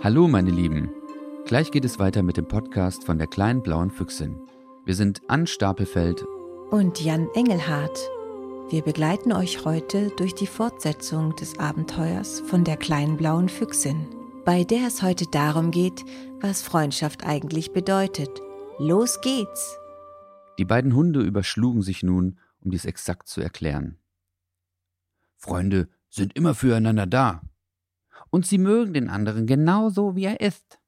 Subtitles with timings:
[0.00, 0.90] Hallo meine Lieben,
[1.44, 4.38] gleich geht es weiter mit dem Podcast von der kleinen blauen Füchsin.
[4.84, 6.24] Wir sind Ann Stapelfeld
[6.70, 7.98] und Jan Engelhardt.
[8.70, 14.06] Wir begleiten euch heute durch die Fortsetzung des Abenteuers von der kleinen blauen Füchsin,
[14.44, 16.04] bei der es heute darum geht,
[16.40, 18.40] was Freundschaft eigentlich bedeutet.
[18.78, 19.78] Los geht's!
[20.58, 23.98] Die beiden Hunde überschlugen sich nun, um dies exakt zu erklären.
[25.36, 27.42] Freunde sind immer füreinander da.
[28.30, 30.78] Und sie mögen den anderen genauso, wie er ist.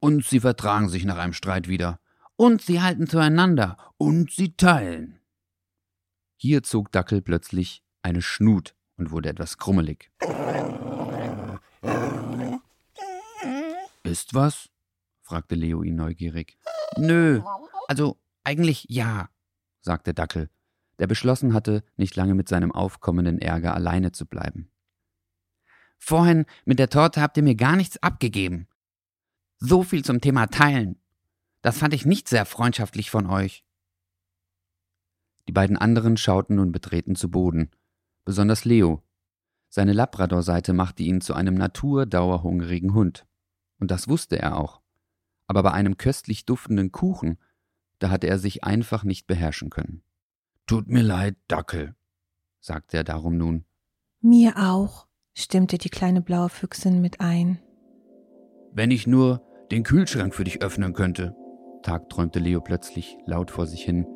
[0.00, 2.00] Und sie vertragen sich nach einem Streit wieder.
[2.36, 3.76] Und sie halten zueinander.
[3.96, 5.20] Und sie teilen.
[6.36, 10.10] Hier zog Dackel plötzlich eine Schnut und wurde etwas krummelig.
[14.02, 14.68] Ist was?
[15.22, 16.58] fragte Leo ihn neugierig.
[16.96, 17.40] Nö,
[17.88, 19.30] also eigentlich ja,
[19.80, 20.50] sagte Dackel,
[20.98, 24.70] der beschlossen hatte, nicht lange mit seinem aufkommenden Ärger alleine zu bleiben.
[26.06, 28.68] Vorhin mit der Torte habt ihr mir gar nichts abgegeben.
[29.56, 30.98] So viel zum Thema Teilen.
[31.62, 33.64] Das fand ich nicht sehr freundschaftlich von euch.
[35.48, 37.70] Die beiden anderen schauten nun betreten zu Boden,
[38.26, 39.02] besonders Leo.
[39.70, 43.26] Seine Labrador-Seite machte ihn zu einem naturdauerhungrigen Hund.
[43.78, 44.82] Und das wusste er auch.
[45.46, 47.38] Aber bei einem köstlich duftenden Kuchen,
[47.98, 50.02] da hatte er sich einfach nicht beherrschen können.
[50.66, 51.94] Tut mir leid, Dackel,
[52.60, 53.64] sagte er darum nun.
[54.20, 57.58] Mir auch, stimmte die kleine blaue Füchsin mit ein.
[58.72, 61.36] Wenn ich nur den Kühlschrank für dich öffnen könnte,
[61.82, 64.06] tagträumte Leo plötzlich laut vor sich hin,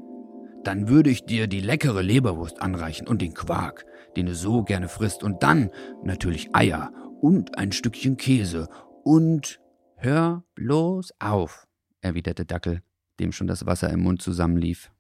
[0.65, 3.85] dann würde ich dir die leckere Leberwurst anreichen und den Quark,
[4.17, 5.71] den du so gerne frisst, und dann
[6.03, 8.69] natürlich Eier und ein Stückchen Käse
[9.05, 9.61] und
[10.01, 11.67] Hör bloß auf,
[12.03, 12.83] erwiderte Dackel,
[13.19, 14.93] dem schon das Wasser im Mund zusammenlief.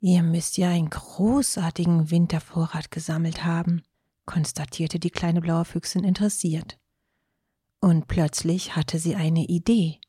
[0.00, 3.82] Ihr müsst ja einen großartigen Wintervorrat gesammelt haben,
[4.26, 6.78] konstatierte die kleine blaue Füchsin interessiert.
[7.80, 10.00] Und plötzlich hatte sie eine Idee.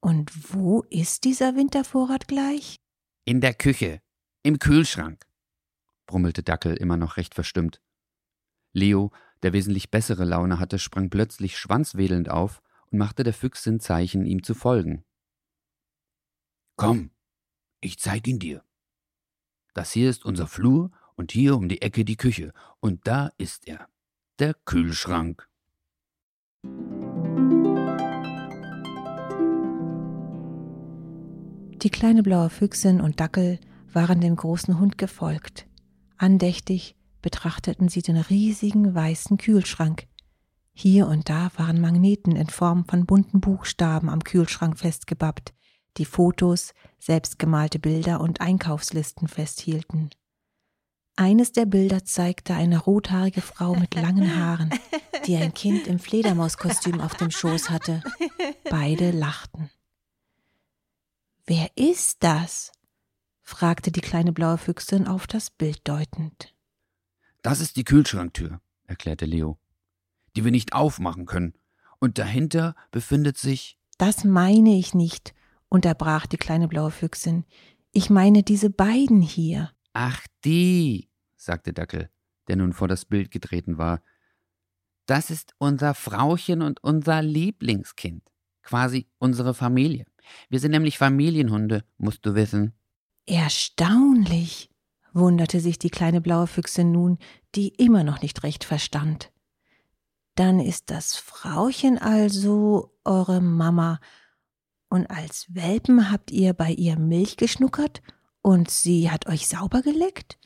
[0.00, 2.80] Und wo ist dieser Wintervorrat gleich?
[3.24, 4.00] In der Küche,
[4.42, 5.26] im Kühlschrank,
[6.06, 7.82] brummelte Dackel immer noch recht verstimmt.
[8.72, 14.24] Leo, der wesentlich bessere Laune hatte, sprang plötzlich schwanzwedelnd auf und machte der Füchsin Zeichen,
[14.24, 15.04] ihm zu folgen.
[16.76, 17.10] Komm,
[17.80, 18.64] ich zeig ihn dir.
[19.74, 22.52] Das hier ist unser Flur und hier um die Ecke die Küche.
[22.80, 23.88] Und da ist er,
[24.38, 25.46] der Kühlschrank.
[31.82, 33.58] Die kleine blaue Füchsin und Dackel
[33.92, 35.66] waren dem großen Hund gefolgt.
[36.16, 40.06] Andächtig betrachteten sie den riesigen weißen Kühlschrank.
[40.72, 45.52] Hier und da waren Magneten in Form von bunten Buchstaben am Kühlschrank festgebappt,
[45.96, 50.10] die Fotos, selbstgemalte Bilder und Einkaufslisten festhielten.
[51.20, 54.70] Eines der Bilder zeigte eine rothaarige Frau mit langen Haaren,
[55.26, 58.04] die ein Kind im Fledermauskostüm auf dem Schoß hatte.
[58.70, 59.68] Beide lachten.
[61.44, 62.70] Wer ist das?
[63.42, 66.54] fragte die kleine blaue Füchsin auf das Bild deutend.
[67.42, 69.58] Das ist die Kühlschranktür, erklärte Leo,
[70.36, 71.54] die wir nicht aufmachen können.
[71.98, 73.76] Und dahinter befindet sich.
[73.96, 75.34] Das meine ich nicht,
[75.68, 77.44] unterbrach die kleine blaue Füchsin.
[77.90, 79.72] Ich meine diese beiden hier.
[79.94, 81.07] Ach, die,
[81.38, 82.10] sagte Dackel,
[82.48, 84.02] der nun vor das Bild getreten war.
[85.06, 88.22] Das ist unser Frauchen und unser Lieblingskind.
[88.62, 90.04] Quasi unsere Familie.
[90.50, 92.74] Wir sind nämlich Familienhunde, musst du wissen.
[93.24, 94.70] Erstaunlich,
[95.14, 97.18] wunderte sich die kleine blaue Füchsin nun,
[97.54, 99.32] die immer noch nicht recht verstand.
[100.34, 104.00] Dann ist das Frauchen also eure Mama
[104.88, 108.02] und als Welpen habt ihr bei ihr Milch geschnuckert
[108.40, 110.38] und sie hat euch sauber geleckt?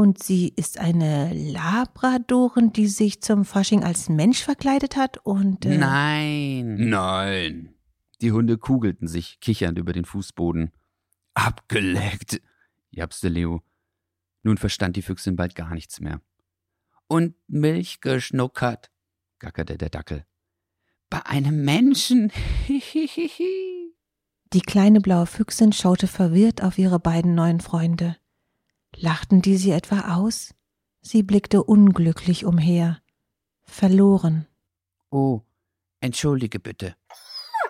[0.00, 5.66] Und sie ist eine Labradorin, die sich zum Fasching als Mensch verkleidet hat und.
[5.66, 6.88] Äh Nein.
[6.88, 7.74] Nein.
[8.22, 10.72] Die Hunde kugelten sich, kichernd über den Fußboden.
[11.34, 12.40] Abgeleckt,
[12.88, 13.60] japste Leo.
[14.42, 16.22] Nun verstand die Füchsin bald gar nichts mehr.
[17.06, 18.90] Und Milch geschnuckert,
[19.38, 20.24] gackerte der Dackel.
[21.10, 22.32] Bei einem Menschen.
[22.66, 23.94] Hihihihi.
[24.54, 28.16] Die kleine blaue Füchsin schaute verwirrt auf ihre beiden neuen Freunde.
[28.96, 30.54] Lachten die sie etwa aus?
[31.00, 33.00] Sie blickte unglücklich umher.
[33.62, 34.46] Verloren.
[35.10, 35.42] Oh,
[36.00, 36.96] entschuldige bitte,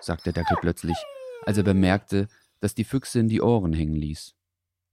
[0.01, 0.97] sagte Dackel plötzlich,
[1.45, 2.27] als er bemerkte,
[2.59, 4.35] dass die Füchsin die Ohren hängen ließ.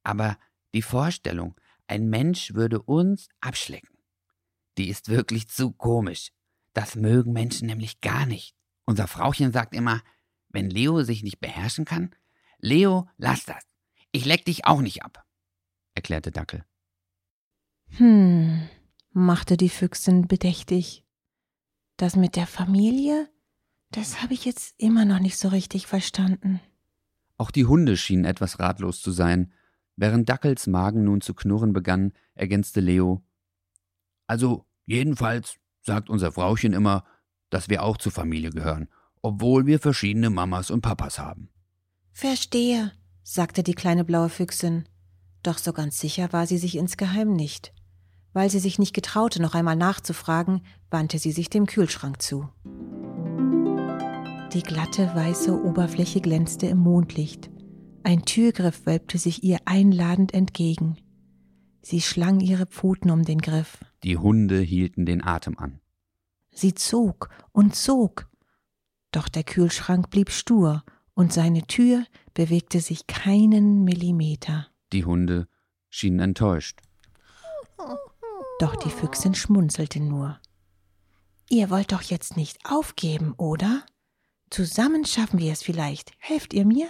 [0.03, 0.39] Aber
[0.75, 1.55] die Vorstellung,
[1.87, 3.99] ein Mensch würde uns abschlecken,
[4.77, 6.31] die ist wirklich zu komisch.
[6.75, 8.55] Das mögen Menschen nämlich gar nicht.
[8.85, 10.03] Unser Frauchen sagt immer,
[10.51, 12.15] wenn Leo sich nicht beherrschen kann?
[12.61, 13.65] Leo, lass das.
[14.13, 15.25] Ich leck dich auch nicht ab,
[15.99, 16.65] erklärte Dackel.
[17.97, 18.69] Hm,
[19.11, 21.05] machte die Füchsin bedächtig.
[21.97, 23.29] Das mit der Familie?
[23.91, 26.61] Das habe ich jetzt immer noch nicht so richtig verstanden.
[27.37, 29.53] Auch die Hunde schienen etwas ratlos zu sein.
[29.97, 33.25] Während Dackels Magen nun zu knurren begann, ergänzte Leo.
[34.29, 37.05] Also, jedenfalls sagt unser Frauchen immer,
[37.51, 38.89] dass wir auch zur Familie gehören,
[39.21, 41.49] obwohl wir verschiedene Mamas und Papas haben.
[42.13, 42.93] Verstehe,
[43.25, 44.89] sagte die kleine blaue Füchsin.
[45.49, 47.73] Doch so ganz sicher war sie sich insgeheim nicht.
[48.35, 50.61] Weil sie sich nicht getraute, noch einmal nachzufragen,
[50.91, 52.51] wandte sie sich dem Kühlschrank zu.
[54.53, 57.49] Die glatte weiße Oberfläche glänzte im Mondlicht.
[58.03, 60.99] Ein Türgriff wölbte sich ihr einladend entgegen.
[61.81, 63.79] Sie schlang ihre Pfoten um den Griff.
[64.03, 65.81] Die Hunde hielten den Atem an.
[66.53, 68.29] Sie zog und zog.
[69.13, 70.85] Doch der Kühlschrank blieb stur
[71.15, 72.05] und seine Tür
[72.35, 74.67] bewegte sich keinen Millimeter.
[74.93, 75.49] Die Hunde
[75.91, 76.81] schienen enttäuscht.
[78.59, 80.41] Doch die Füchsin schmunzelte nur.
[81.49, 83.85] Ihr wollt doch jetzt nicht aufgeben, oder?
[84.51, 86.13] Zusammen schaffen wir es vielleicht.
[86.19, 86.89] Helft ihr mir?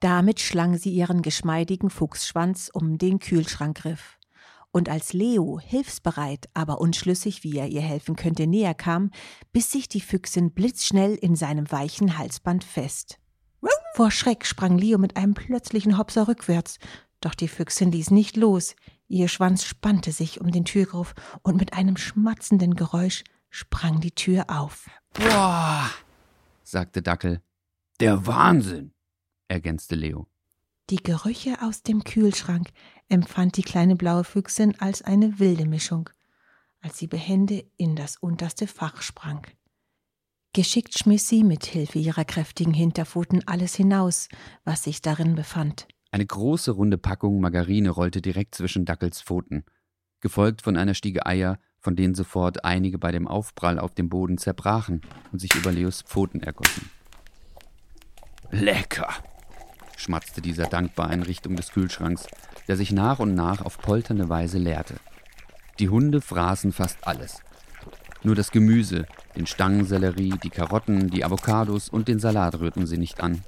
[0.00, 4.18] Damit schlang sie ihren geschmeidigen Fuchsschwanz um den Kühlschrankgriff.
[4.72, 9.10] Und als Leo, hilfsbereit, aber unschlüssig, wie er ihr helfen könnte, näher kam,
[9.52, 13.19] biss sich die Füchsin blitzschnell in seinem weichen Halsband fest.
[13.94, 16.78] Vor Schreck sprang Leo mit einem plötzlichen Hopser rückwärts,
[17.20, 18.76] doch die Füchsin ließ nicht los.
[19.08, 24.44] Ihr Schwanz spannte sich um den Türgriff und mit einem schmatzenden Geräusch sprang die Tür
[24.48, 24.88] auf.
[25.12, 25.90] Boah,
[26.62, 27.42] sagte Dackel.
[27.98, 28.92] Der Wahnsinn,
[29.48, 30.28] ergänzte Leo.
[30.88, 32.70] Die Gerüche aus dem Kühlschrank
[33.08, 36.08] empfand die kleine blaue Füchsin als eine wilde Mischung,
[36.80, 39.46] als sie behende in das unterste Fach sprang.
[40.52, 44.28] Geschickt schmiss sie mit Hilfe ihrer kräftigen Hinterpfoten alles hinaus,
[44.64, 45.86] was sich darin befand.
[46.10, 49.64] Eine große runde Packung Margarine rollte direkt zwischen Dackels Pfoten,
[50.20, 54.38] gefolgt von einer Stiege Eier, von denen sofort einige bei dem Aufprall auf dem Boden
[54.38, 56.90] zerbrachen und sich über Leos Pfoten ergossen.
[58.50, 59.08] Lecker,
[59.96, 62.26] schmatzte dieser dankbar in Richtung des Kühlschranks,
[62.66, 64.96] der sich nach und nach auf polternde Weise leerte.
[65.78, 67.40] Die Hunde fraßen fast alles.
[68.22, 69.06] Nur das Gemüse,
[69.36, 73.42] den Stangensellerie, die Karotten, die Avocados und den Salat rührten sie nicht an.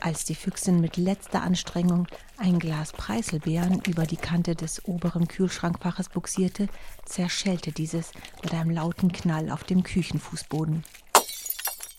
[0.00, 2.06] Als die Füchsin mit letzter Anstrengung
[2.36, 6.68] ein Glas Preiselbeeren über die Kante des oberen Kühlschrankfaches buxierte,
[7.06, 8.12] zerschellte dieses
[8.42, 10.84] mit einem lauten Knall auf dem Küchenfußboden.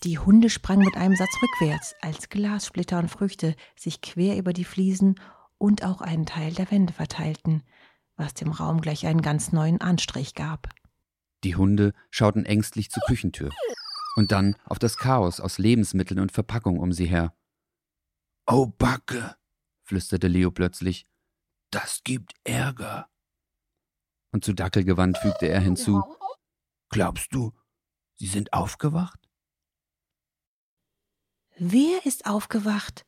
[0.04, 4.66] Die Hunde sprangen mit einem Satz rückwärts, als Glassplitter und Früchte sich quer über die
[4.66, 5.20] Fliesen
[5.58, 7.64] und auch einen Teil der Wände verteilten,
[8.16, 10.70] was dem Raum gleich einen ganz neuen Anstrich gab.
[11.46, 13.52] Die Hunde schauten ängstlich zur Küchentür
[14.16, 17.38] und dann auf das Chaos aus Lebensmitteln und Verpackung um sie her.
[18.48, 19.36] Oh, Backe,
[19.84, 21.06] flüsterte Leo plötzlich.
[21.70, 23.12] Das gibt Ärger.
[24.32, 26.02] Und zu Dackel gewandt fügte er hinzu.
[26.90, 27.54] Glaubst du,
[28.16, 29.20] sie sind aufgewacht?
[31.58, 33.06] Wer ist aufgewacht?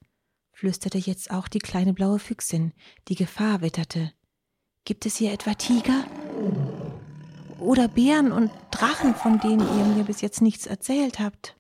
[0.52, 2.74] flüsterte jetzt auch die kleine blaue Füchsin,
[3.08, 4.14] die Gefahr witterte.
[4.86, 6.06] Gibt es hier etwa Tiger?
[7.60, 11.58] Oder Bären und Drachen, von denen ihr mir bis jetzt nichts erzählt habt?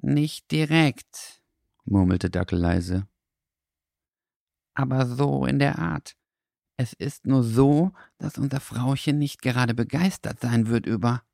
[0.00, 1.42] Nicht direkt,
[1.84, 3.06] murmelte Dackel leise
[4.78, 6.16] aber so in der Art.
[6.76, 11.24] Es ist nur so, dass unser Frauchen nicht gerade begeistert sein wird über.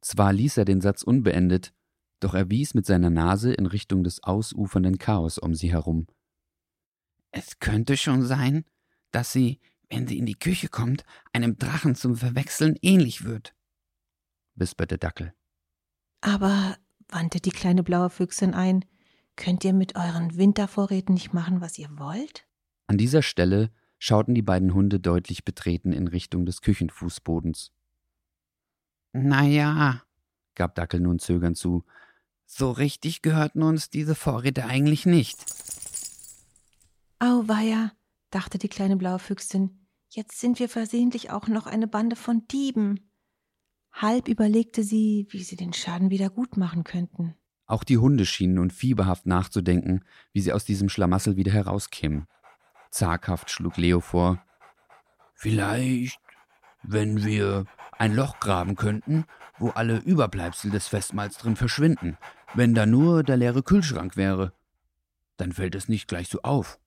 [0.00, 1.74] Zwar ließ er den Satz unbeendet,
[2.20, 6.06] doch er wies mit seiner Nase in Richtung des ausufernden Chaos um sie herum.
[7.32, 8.64] Es könnte schon sein,
[9.10, 13.54] dass sie, wenn sie in die Küche kommt, einem Drachen zum Verwechseln ähnlich wird,
[14.54, 15.32] wisperte Dackel.
[16.20, 16.76] Aber,
[17.08, 18.84] wandte die kleine blaue Füchsin ein,
[19.36, 22.46] Könnt ihr mit euren Wintervorräten nicht machen, was ihr wollt?
[22.86, 27.70] An dieser Stelle schauten die beiden Hunde deutlich betreten in Richtung des Küchenfußbodens.
[29.12, 30.02] Na ja,
[30.54, 31.84] gab Dackel nun zögernd zu,
[32.46, 35.44] so richtig gehörten uns diese Vorräte eigentlich nicht.
[37.18, 37.92] Auweia,
[38.36, 43.10] dachte die kleine blaue Füchsin, jetzt sind wir versehentlich auch noch eine Bande von Dieben.
[43.92, 47.34] Halb überlegte sie, wie sie den Schaden wieder gut machen könnten.
[47.64, 52.26] Auch die Hunde schienen nun fieberhaft nachzudenken, wie sie aus diesem Schlamassel wieder herauskämen.
[52.90, 54.44] Zaghaft schlug Leo vor.
[55.32, 56.20] Vielleicht,
[56.82, 57.64] wenn wir
[57.96, 59.24] ein Loch graben könnten,
[59.58, 62.18] wo alle Überbleibsel des Festmahls drin verschwinden,
[62.52, 64.52] wenn da nur der leere Kühlschrank wäre.
[65.38, 66.78] Dann fällt es nicht gleich so auf.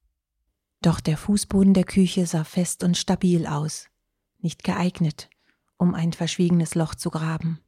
[0.81, 3.89] Doch der Fußboden der Küche sah fest und stabil aus,
[4.37, 5.29] nicht geeignet,
[5.77, 7.59] um ein verschwiegenes Loch zu graben.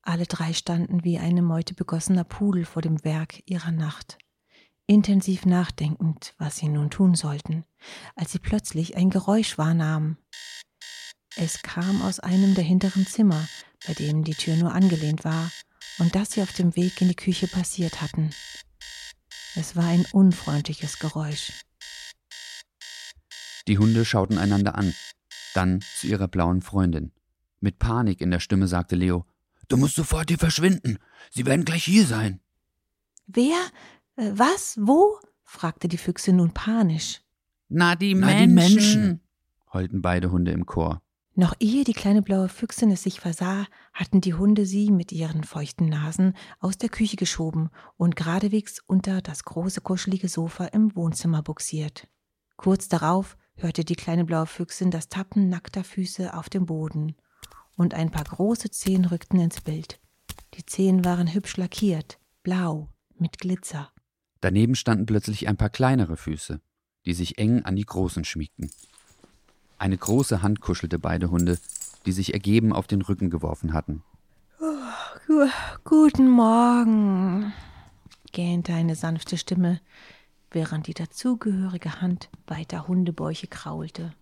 [0.00, 4.16] Alle drei standen wie eine Meute begossener Pudel vor dem Werk ihrer Nacht,
[4.86, 7.64] intensiv nachdenkend, was sie nun tun sollten,
[8.14, 10.16] als sie plötzlich ein Geräusch wahrnahmen.
[11.36, 13.46] Es kam aus einem der hinteren Zimmer,
[13.86, 15.50] bei dem die Tür nur angelehnt war,
[15.98, 18.30] und das sie auf dem Weg in die Küche passiert hatten.
[19.54, 21.65] Es war ein unfreundliches Geräusch.
[23.68, 24.94] Die Hunde schauten einander an,
[25.54, 27.12] dann zu ihrer blauen Freundin.
[27.60, 29.24] Mit Panik in der Stimme sagte Leo,
[29.68, 30.98] Du musst sofort hier verschwinden.
[31.30, 32.40] Sie werden gleich hier sein.
[33.26, 33.56] Wer?
[34.16, 34.76] Äh, was?
[34.80, 35.18] Wo?
[35.42, 37.20] fragte die Füchse nun panisch.
[37.68, 38.48] Na, die Na, Menschen.
[38.48, 39.20] die Menschen.
[39.72, 41.02] heulten beide Hunde im Chor.
[41.34, 45.42] Noch ehe die kleine blaue Füchsin es sich versah, hatten die Hunde sie mit ihren
[45.42, 51.42] feuchten Nasen aus der Küche geschoben und geradewegs unter das große kuschelige Sofa im Wohnzimmer
[51.42, 52.06] buxiert.
[52.56, 57.16] Kurz darauf hörte die kleine blaue Füchsin das Tappen nackter Füße auf dem Boden,
[57.76, 60.00] und ein paar große Zehen rückten ins Bild.
[60.54, 63.90] Die Zehen waren hübsch lackiert, blau, mit Glitzer.
[64.40, 66.60] Daneben standen plötzlich ein paar kleinere Füße,
[67.04, 68.70] die sich eng an die großen schmiegten.
[69.78, 71.58] Eine große Hand kuschelte beide Hunde,
[72.06, 74.02] die sich ergeben auf den Rücken geworfen hatten.
[75.26, 75.48] Gu-
[75.84, 77.52] Guten Morgen,
[78.32, 79.80] gähnte eine sanfte Stimme,
[80.56, 84.14] während die dazugehörige Hand weiter Hundebäuche kraulte,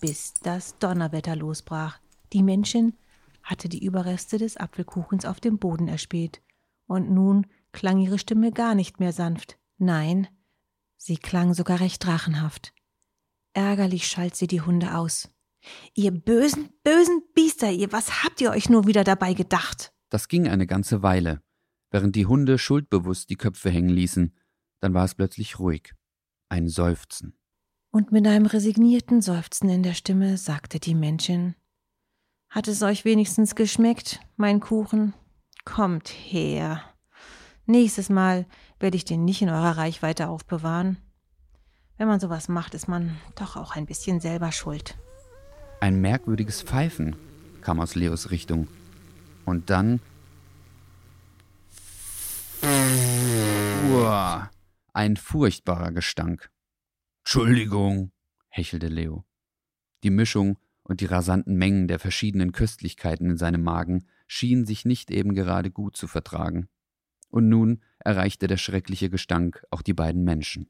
[0.00, 2.00] bis das Donnerwetter losbrach.
[2.32, 2.98] Die Menschen
[3.44, 6.42] hatte die Überreste des Apfelkuchens auf dem Boden erspäht,
[6.88, 9.58] und nun klang ihre Stimme gar nicht mehr sanft.
[9.78, 10.26] Nein,
[10.96, 12.74] sie klang sogar recht drachenhaft.
[13.52, 15.30] Ärgerlich schalt sie die Hunde aus.
[15.94, 19.92] Ihr bösen, bösen Biester, ihr, was habt ihr euch nur wieder dabei gedacht?
[20.08, 21.44] Das ging eine ganze Weile,
[21.92, 24.34] während die Hunde schuldbewusst die Köpfe hängen ließen.
[24.80, 25.94] Dann war es plötzlich ruhig.
[26.48, 27.34] Ein Seufzen.
[27.92, 31.56] Und mit einem resignierten Seufzen in der Stimme sagte die Männchen
[32.48, 35.12] Hat es euch wenigstens geschmeckt, mein Kuchen?
[35.64, 36.82] Kommt her.
[37.66, 38.46] Nächstes Mal
[38.78, 40.96] werde ich den nicht in eurer Reichweite aufbewahren.
[41.98, 44.96] Wenn man sowas macht, ist man doch auch ein bisschen selber schuld.
[45.80, 47.16] Ein merkwürdiges Pfeifen
[47.60, 48.68] kam aus Leos Richtung.
[49.44, 50.00] Und dann.
[53.92, 54.50] Uah,
[54.92, 56.50] ein furchtbarer Gestank.
[57.22, 58.12] Entschuldigung.
[58.48, 59.24] hechelte Leo.
[60.02, 65.10] Die Mischung und die rasanten Mengen der verschiedenen Köstlichkeiten in seinem Magen schienen sich nicht
[65.10, 66.68] eben gerade gut zu vertragen.
[67.28, 70.68] Und nun erreichte der schreckliche Gestank auch die beiden Menschen.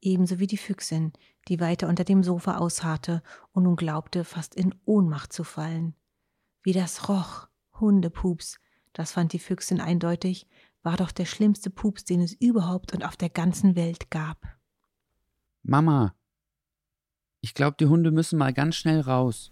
[0.00, 1.12] Ebenso wie die Füchsin,
[1.48, 5.94] die weiter unter dem Sofa ausharrte und nun glaubte, fast in Ohnmacht zu fallen.
[6.62, 7.48] Wie das roch,
[7.80, 8.58] Hundepups,
[8.92, 10.46] das fand die Füchsin eindeutig,
[10.84, 14.38] war doch der schlimmste Pups, den es überhaupt und auf der ganzen Welt gab.
[15.62, 16.14] Mama,
[17.40, 19.50] ich glaube, die Hunde müssen mal ganz schnell raus.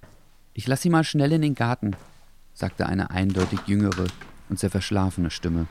[0.52, 1.96] Ich lass sie mal schnell in den Garten,
[2.54, 4.06] sagte eine eindeutig jüngere
[4.48, 5.66] und sehr verschlafene Stimme.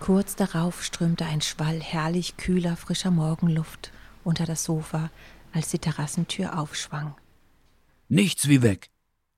[0.00, 3.92] Kurz darauf strömte ein Schwall herrlich kühler, frischer Morgenluft
[4.24, 5.10] unter das Sofa,
[5.52, 7.14] als die Terrassentür aufschwang.
[8.08, 8.90] Nichts wie weg.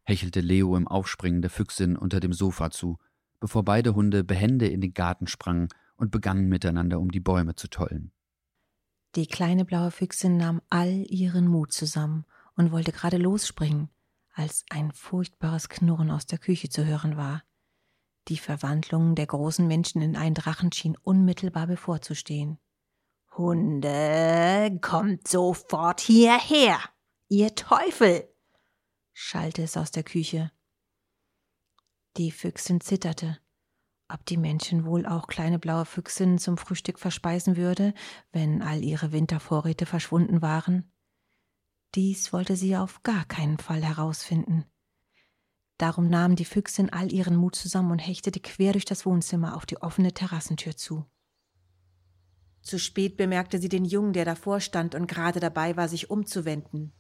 [0.04, 2.99] hechelte Leo im Aufspringen der Füchsin unter dem Sofa zu,
[3.40, 7.68] bevor beide Hunde behende in den Garten sprangen und begannen miteinander um die Bäume zu
[7.68, 8.12] tollen.
[9.14, 12.25] Die kleine blaue Füchsin nahm all ihren Mut zusammen
[12.57, 13.88] und wollte gerade losspringen,
[14.35, 17.42] als ein furchtbares Knurren aus der Küche zu hören war.
[18.28, 22.59] Die Verwandlung der großen Menschen in einen Drachen schien unmittelbar bevorzustehen.
[23.37, 26.78] Hunde, kommt sofort hierher,
[27.28, 28.28] ihr Teufel!
[29.12, 30.50] schallte es aus der Küche.
[32.18, 33.38] Die Füchsin zitterte.
[34.08, 37.94] Ob die Menschen wohl auch kleine blaue Füchsinnen zum Frühstück verspeisen würde,
[38.32, 40.90] wenn all ihre Wintervorräte verschwunden waren?
[41.94, 44.64] Dies wollte sie auf gar keinen Fall herausfinden.
[45.76, 49.64] Darum nahm die Füchsin all ihren Mut zusammen und hechtete quer durch das Wohnzimmer auf
[49.64, 51.06] die offene Terrassentür zu.
[52.62, 56.92] Zu spät bemerkte sie den Jungen, der davor stand und gerade dabei war, sich umzuwenden.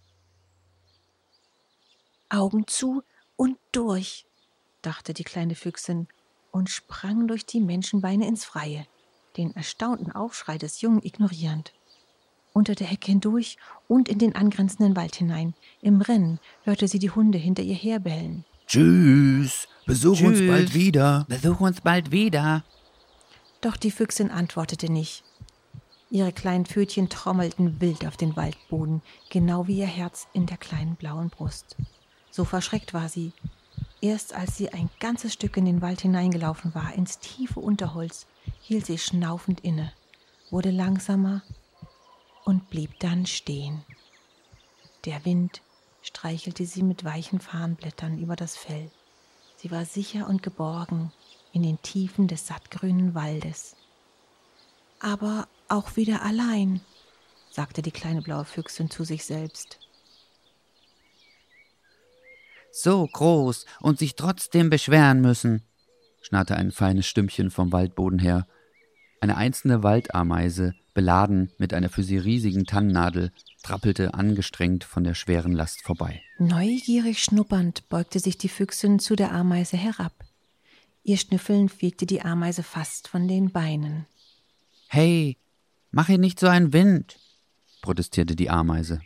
[2.28, 3.02] Augen zu
[3.34, 4.27] und durch,
[4.82, 6.08] dachte die kleine Füchsin
[6.50, 8.86] und sprang durch die Menschenbeine ins Freie,
[9.36, 11.72] den erstaunten Aufschrei des Jungen ignorierend.
[12.52, 13.56] Unter der Hecke hindurch
[13.86, 15.54] und in den angrenzenden Wald hinein.
[15.80, 18.44] Im Rennen hörte sie die Hunde hinter ihr herbellen.
[18.66, 19.68] Tschüss.
[19.86, 20.50] Besuch uns Tschüss.
[20.50, 21.26] bald wieder.
[21.28, 22.64] Besuch uns bald wieder.
[23.60, 25.24] Doch die Füchsin antwortete nicht.
[26.10, 30.96] Ihre kleinen Pfötchen trommelten wild auf den Waldboden, genau wie ihr Herz in der kleinen
[30.96, 31.76] blauen Brust.
[32.30, 33.32] So verschreckt war sie.
[34.00, 38.26] Erst als sie ein ganzes Stück in den Wald hineingelaufen war, ins tiefe Unterholz,
[38.60, 39.92] hielt sie schnaufend inne,
[40.50, 41.42] wurde langsamer
[42.44, 43.84] und blieb dann stehen.
[45.04, 45.62] Der Wind
[46.02, 48.90] streichelte sie mit weichen Farnblättern über das Fell.
[49.56, 51.12] Sie war sicher und geborgen
[51.52, 53.74] in den Tiefen des sattgrünen Waldes.
[55.00, 56.80] Aber auch wieder allein,
[57.50, 59.78] sagte die kleine blaue Füchsin zu sich selbst.
[62.72, 65.62] So groß und sich trotzdem beschweren müssen,
[66.20, 68.46] schnarrte ein feines Stimmchen vom Waldboden her.
[69.20, 73.32] Eine einzelne Waldameise, beladen mit einer für sie riesigen Tannennadel,
[73.62, 76.22] trappelte angestrengt von der schweren Last vorbei.
[76.38, 80.12] Neugierig schnuppernd beugte sich die Füchsin zu der Ameise herab.
[81.04, 84.06] Ihr Schnüffeln fegte die Ameise fast von den Beinen.
[84.88, 85.36] Hey,
[85.90, 87.18] mach ihr nicht so einen Wind,
[87.82, 89.00] protestierte die Ameise.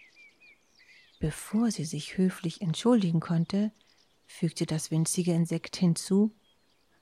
[1.22, 3.70] Bevor sie sich höflich entschuldigen konnte,
[4.26, 6.34] fügte das winzige Insekt hinzu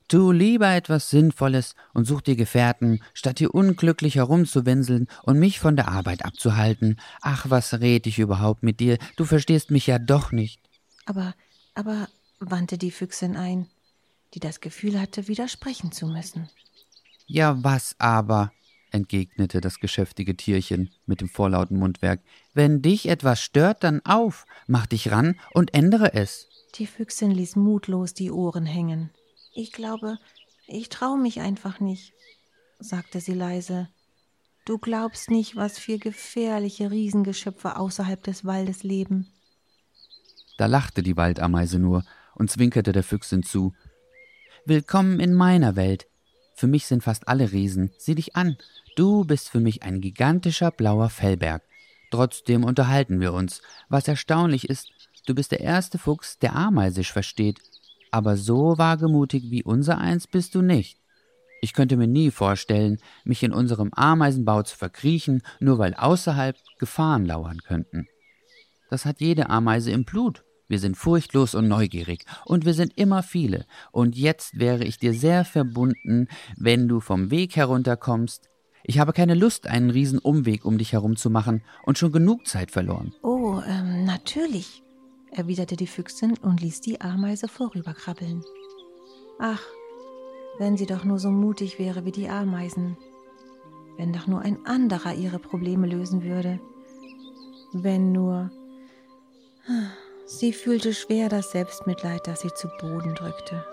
[0.08, 5.74] Tu lieber etwas Sinnvolles und such dir Gefährten, statt hier unglücklich herumzuwinseln und mich von
[5.74, 7.00] der Arbeit abzuhalten.
[7.22, 8.98] Ach, was red ich überhaupt mit dir?
[9.16, 10.60] Du verstehst mich ja doch nicht.
[11.06, 11.34] Aber,
[11.74, 12.06] aber,
[12.40, 13.68] wandte die Füchsin ein,
[14.34, 16.50] die das Gefühl hatte, widersprechen zu müssen.
[17.26, 18.52] Ja, was aber?
[18.92, 22.20] Entgegnete das geschäftige Tierchen mit dem vorlauten Mundwerk.
[22.54, 26.48] Wenn dich etwas stört, dann auf, mach dich ran und ändere es.
[26.76, 29.10] Die Füchsin ließ mutlos die Ohren hängen.
[29.54, 30.18] Ich glaube,
[30.66, 32.12] ich traue mich einfach nicht,
[32.78, 33.88] sagte sie leise.
[34.64, 39.26] Du glaubst nicht, was für gefährliche Riesengeschöpfe außerhalb des Waldes leben.
[40.58, 42.04] Da lachte die Waldameise nur
[42.34, 43.72] und zwinkerte der Füchsin zu.
[44.66, 46.06] Willkommen in meiner Welt.
[46.54, 47.90] Für mich sind fast alle Riesen.
[47.96, 48.58] Sieh dich an.
[48.96, 51.62] Du bist für mich ein gigantischer blauer Fellberg.
[52.10, 53.62] Trotzdem unterhalten wir uns.
[53.88, 54.90] Was erstaunlich ist,
[55.26, 57.60] du bist der erste Fuchs, der Ameisisch versteht
[58.10, 60.98] aber so wagemutig wie unser eins bist du nicht.
[61.62, 67.26] Ich könnte mir nie vorstellen, mich in unserem Ameisenbau zu verkriechen, nur weil außerhalb Gefahren
[67.26, 68.06] lauern könnten.
[68.88, 70.42] Das hat jede Ameise im Blut.
[70.68, 75.12] Wir sind furchtlos und neugierig, und wir sind immer viele, und jetzt wäre ich dir
[75.12, 78.49] sehr verbunden, wenn du vom Weg herunterkommst.
[78.82, 82.70] Ich habe keine Lust, einen Riesenumweg um dich herum zu machen und schon genug Zeit
[82.70, 83.14] verloren.
[83.22, 84.82] Oh, ähm, natürlich,
[85.30, 88.42] erwiderte die Füchsin und ließ die Ameise vorüberkrabbeln.
[89.38, 89.62] Ach,
[90.58, 92.96] wenn sie doch nur so mutig wäre wie die Ameisen,
[93.96, 96.60] wenn doch nur ein anderer ihre Probleme lösen würde,
[97.72, 98.50] wenn nur...
[100.26, 103.64] Sie fühlte schwer das Selbstmitleid, das sie zu Boden drückte.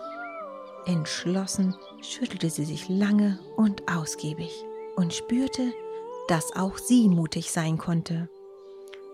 [0.86, 4.66] Entschlossen schüttelte sie sich lange und ausgiebig
[4.98, 5.72] und spürte,
[6.28, 8.30] dass auch sie mutig sein konnte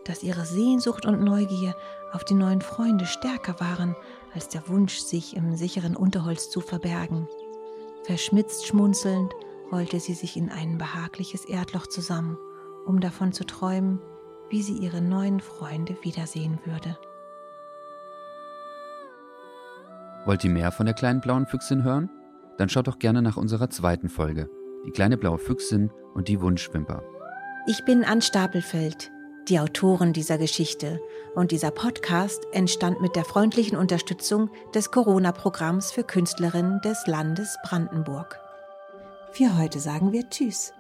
[0.05, 1.75] dass ihre Sehnsucht und Neugier
[2.11, 3.95] auf die neuen Freunde stärker waren
[4.33, 7.27] als der Wunsch, sich im sicheren Unterholz zu verbergen.
[8.03, 9.31] Verschmitzt schmunzelnd
[9.71, 12.37] rollte sie sich in ein behagliches Erdloch zusammen,
[12.85, 13.99] um davon zu träumen,
[14.49, 16.97] wie sie ihre neuen Freunde wiedersehen würde.
[20.25, 22.09] Wollt ihr mehr von der kleinen blauen Füchsin hören?
[22.57, 24.49] Dann schaut doch gerne nach unserer zweiten Folge,
[24.85, 27.03] die kleine blaue Füchsin und die Wunschwimper.
[27.67, 29.11] Ich bin Ann Stapelfeld
[29.49, 31.01] die Autoren dieser Geschichte.
[31.35, 38.39] Und dieser Podcast entstand mit der freundlichen Unterstützung des Corona-Programms für Künstlerinnen des Landes Brandenburg.
[39.31, 40.73] Für heute sagen wir Tschüss.